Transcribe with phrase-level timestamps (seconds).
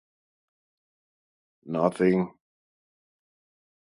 [1.65, 2.33] Nothing.